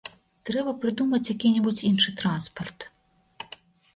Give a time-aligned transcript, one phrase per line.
[0.49, 2.79] Трэба прыдумаць які-небудзь іншы транспарт.